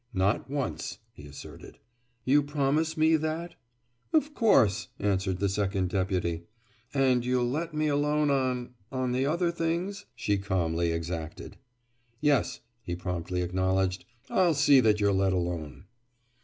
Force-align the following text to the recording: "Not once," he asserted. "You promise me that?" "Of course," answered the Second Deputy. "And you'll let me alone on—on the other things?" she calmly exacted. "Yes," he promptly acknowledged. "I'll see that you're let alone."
"Not 0.15 0.49
once," 0.49 0.97
he 1.13 1.27
asserted. 1.27 1.77
"You 2.25 2.41
promise 2.41 2.97
me 2.97 3.17
that?" 3.17 3.53
"Of 4.11 4.33
course," 4.33 4.87
answered 4.99 5.37
the 5.37 5.47
Second 5.47 5.89
Deputy. 5.91 6.45
"And 6.91 7.23
you'll 7.23 7.47
let 7.47 7.75
me 7.75 7.87
alone 7.87 8.31
on—on 8.31 9.11
the 9.11 9.27
other 9.27 9.51
things?" 9.51 10.07
she 10.15 10.39
calmly 10.39 10.91
exacted. 10.91 11.57
"Yes," 12.19 12.61
he 12.81 12.95
promptly 12.95 13.43
acknowledged. 13.43 14.05
"I'll 14.27 14.55
see 14.55 14.79
that 14.79 14.99
you're 14.99 15.13
let 15.13 15.33
alone." 15.33 15.85